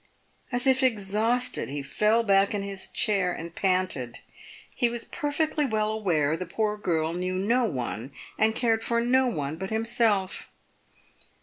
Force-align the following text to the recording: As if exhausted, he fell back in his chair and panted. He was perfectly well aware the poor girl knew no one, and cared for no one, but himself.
As 0.51 0.65
if 0.65 0.81
exhausted, 0.81 1.69
he 1.69 1.83
fell 1.83 2.23
back 2.23 2.55
in 2.55 2.63
his 2.63 2.87
chair 2.87 3.31
and 3.31 3.53
panted. 3.53 4.17
He 4.73 4.89
was 4.89 5.03
perfectly 5.05 5.63
well 5.63 5.91
aware 5.91 6.35
the 6.35 6.47
poor 6.47 6.75
girl 6.75 7.13
knew 7.13 7.35
no 7.35 7.65
one, 7.65 8.11
and 8.35 8.55
cared 8.55 8.83
for 8.83 8.99
no 8.99 9.27
one, 9.27 9.57
but 9.57 9.69
himself. 9.69 10.49